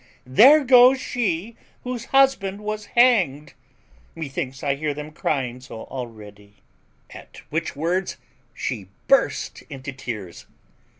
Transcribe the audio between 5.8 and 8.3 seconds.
already." At which words